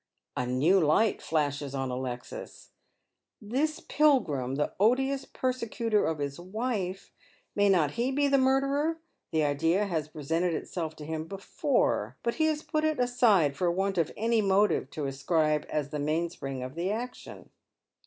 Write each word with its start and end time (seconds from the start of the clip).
A 0.35 0.47
new 0.47 0.79
light 0.79 1.21
flashes 1.21 1.75
on 1.75 1.91
Alexis. 1.91 2.71
This 3.39 3.79
Pilgrim, 3.81 4.55
the 4.55 4.73
odious 4.79 5.25
per 5.25 5.53
secutor 5.53 6.09
of 6.09 6.17
his 6.17 6.39
wife, 6.39 7.11
may 7.53 7.69
not 7.69 7.91
he 7.91 8.09
be 8.11 8.27
the 8.27 8.39
murderer'? 8.39 8.97
The 9.31 9.43
idea 9.43 9.85
has 9.85 10.07
presented 10.07 10.55
itself 10.55 10.95
to 10.95 11.05
him 11.05 11.25
before, 11.27 12.17
but 12.23 12.33
he 12.41 12.45
has 12.45 12.63
put 12.63 12.83
it 12.83 12.99
aside 12.99 13.55
for 13.55 13.69
want 13.71 13.99
of 13.99 14.11
any 14.17 14.41
motive 14.41 14.89
to 14.89 15.05
ascribe 15.05 15.67
as 15.69 15.91
the 15.91 15.99
mainspring 15.99 16.63
of 16.63 16.73
the 16.73 16.89
action. 16.89 17.51